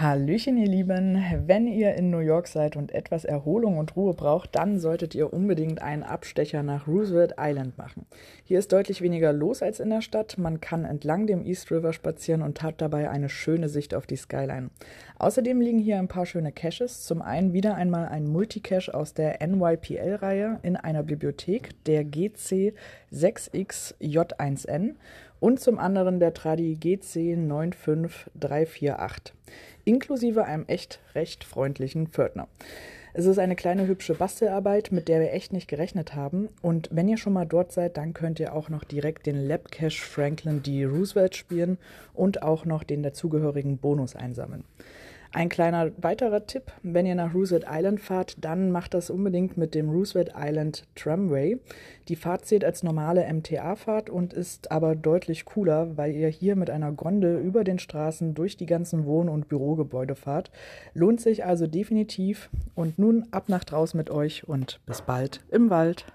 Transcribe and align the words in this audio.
Hallöchen, 0.00 0.56
ihr 0.58 0.68
Lieben. 0.68 1.20
Wenn 1.46 1.66
ihr 1.66 1.96
in 1.96 2.10
New 2.10 2.20
York 2.20 2.46
seid 2.46 2.76
und 2.76 2.94
etwas 2.94 3.24
Erholung 3.24 3.78
und 3.78 3.96
Ruhe 3.96 4.14
braucht, 4.14 4.54
dann 4.54 4.78
solltet 4.78 5.12
ihr 5.16 5.32
unbedingt 5.32 5.82
einen 5.82 6.04
Abstecher 6.04 6.62
nach 6.62 6.86
Roosevelt 6.86 7.34
Island 7.36 7.76
machen. 7.78 8.06
Hier 8.44 8.60
ist 8.60 8.70
deutlich 8.70 9.02
weniger 9.02 9.32
los 9.32 9.60
als 9.60 9.80
in 9.80 9.90
der 9.90 10.00
Stadt. 10.00 10.38
Man 10.38 10.60
kann 10.60 10.84
entlang 10.84 11.26
dem 11.26 11.44
East 11.44 11.72
River 11.72 11.92
spazieren 11.92 12.42
und 12.42 12.62
hat 12.62 12.80
dabei 12.80 13.10
eine 13.10 13.28
schöne 13.28 13.68
Sicht 13.68 13.92
auf 13.92 14.06
die 14.06 14.14
Skyline. 14.14 14.70
Außerdem 15.18 15.60
liegen 15.60 15.80
hier 15.80 15.98
ein 15.98 16.06
paar 16.06 16.26
schöne 16.26 16.52
Caches. 16.52 17.02
Zum 17.02 17.20
einen 17.20 17.52
wieder 17.52 17.74
einmal 17.74 18.06
ein 18.06 18.28
Multicache 18.28 18.94
aus 18.94 19.14
der 19.14 19.44
NYPL-Reihe 19.44 20.60
in 20.62 20.76
einer 20.76 21.02
Bibliothek, 21.02 21.70
der 21.86 22.04
GC 22.04 22.72
6XJ1N 23.12 24.94
und 25.40 25.60
zum 25.60 25.78
anderen 25.78 26.20
der 26.20 26.34
Tradi 26.34 26.74
GC 26.74 27.36
95348 27.36 29.34
inklusive 29.84 30.44
einem 30.44 30.64
echt 30.66 31.00
recht 31.14 31.44
freundlichen 31.44 32.08
Pförtner. 32.08 32.48
Es 33.14 33.24
ist 33.24 33.38
eine 33.38 33.56
kleine 33.56 33.86
hübsche 33.86 34.14
Bastelarbeit, 34.14 34.92
mit 34.92 35.08
der 35.08 35.18
wir 35.20 35.32
echt 35.32 35.52
nicht 35.52 35.66
gerechnet 35.66 36.14
haben. 36.14 36.50
Und 36.60 36.88
wenn 36.92 37.08
ihr 37.08 37.16
schon 37.16 37.32
mal 37.32 37.46
dort 37.46 37.72
seid, 37.72 37.96
dann 37.96 38.12
könnt 38.12 38.38
ihr 38.38 38.54
auch 38.54 38.68
noch 38.68 38.84
direkt 38.84 39.26
den 39.26 39.48
Labcache 39.48 39.90
Franklin 39.90 40.62
D. 40.62 40.84
Roosevelt 40.84 41.34
spielen 41.34 41.78
und 42.12 42.42
auch 42.42 42.66
noch 42.66 42.84
den 42.84 43.02
dazugehörigen 43.02 43.78
Bonus 43.78 44.14
einsammeln. 44.14 44.64
Ein 45.32 45.50
kleiner 45.50 45.90
weiterer 45.98 46.46
Tipp, 46.46 46.72
wenn 46.82 47.04
ihr 47.04 47.14
nach 47.14 47.34
Roosevelt 47.34 47.66
Island 47.70 48.00
fahrt, 48.00 48.36
dann 48.40 48.70
macht 48.72 48.94
das 48.94 49.10
unbedingt 49.10 49.58
mit 49.58 49.74
dem 49.74 49.90
Roosevelt 49.90 50.32
Island 50.34 50.84
Tramway. 50.94 51.58
Die 52.08 52.16
Fahrt 52.16 52.46
zählt 52.46 52.64
als 52.64 52.82
normale 52.82 53.30
MTA-Fahrt 53.30 54.08
und 54.08 54.32
ist 54.32 54.72
aber 54.72 54.96
deutlich 54.96 55.44
cooler, 55.44 55.96
weil 55.98 56.12
ihr 56.12 56.28
hier 56.28 56.56
mit 56.56 56.70
einer 56.70 56.92
Gondel 56.92 57.40
über 57.40 57.62
den 57.62 57.78
Straßen 57.78 58.34
durch 58.34 58.56
die 58.56 58.66
ganzen 58.66 59.04
Wohn- 59.04 59.28
und 59.28 59.48
Bürogebäude 59.48 60.14
fahrt. 60.14 60.50
Lohnt 60.94 61.20
sich 61.20 61.44
also 61.44 61.66
definitiv. 61.66 62.48
Und 62.74 62.98
nun 62.98 63.26
ab 63.30 63.48
nach 63.48 63.64
draußen 63.64 63.98
mit 63.98 64.10
euch 64.10 64.48
und 64.48 64.80
bis 64.86 65.02
bald 65.02 65.44
im 65.50 65.68
Wald. 65.68 66.06